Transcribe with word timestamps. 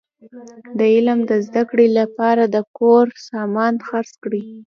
د 0.77 0.79
علم 0.95 1.19
د 1.29 1.31
زده 1.47 1.63
کړي 1.69 1.87
له 1.97 2.05
پاره 2.17 2.45
د 2.55 2.57
کور 2.77 3.05
سامان 3.29 3.73
خرڅ 3.87 4.11
کړئ! 4.23 4.43